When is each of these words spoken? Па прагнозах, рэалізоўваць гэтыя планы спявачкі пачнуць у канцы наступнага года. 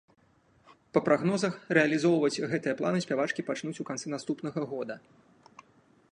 Па 0.97 1.01
прагнозах, 1.09 1.53
рэалізоўваць 1.77 2.49
гэтыя 2.53 2.77
планы 2.79 2.99
спявачкі 3.05 3.45
пачнуць 3.49 3.77
у 3.83 3.85
канцы 3.89 4.07
наступнага 4.15 4.59
года. 4.73 4.95